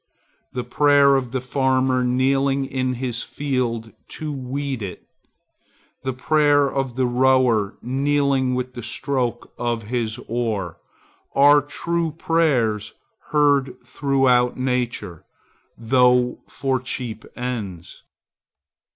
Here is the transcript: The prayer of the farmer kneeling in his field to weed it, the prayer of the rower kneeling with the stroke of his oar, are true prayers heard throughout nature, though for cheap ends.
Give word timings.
The 0.51 0.63
prayer 0.63 1.15
of 1.15 1.31
the 1.31 1.39
farmer 1.39 2.03
kneeling 2.03 2.65
in 2.65 2.95
his 2.95 3.21
field 3.21 3.91
to 4.07 4.33
weed 4.33 4.81
it, 4.81 5.05
the 6.01 6.11
prayer 6.11 6.67
of 6.67 6.95
the 6.95 7.05
rower 7.05 7.77
kneeling 7.83 8.55
with 8.55 8.73
the 8.73 8.81
stroke 8.81 9.53
of 9.59 9.83
his 9.83 10.17
oar, 10.27 10.79
are 11.35 11.61
true 11.61 12.09
prayers 12.13 12.95
heard 13.27 13.77
throughout 13.85 14.57
nature, 14.57 15.23
though 15.77 16.39
for 16.47 16.79
cheap 16.79 17.23
ends. 17.35 18.01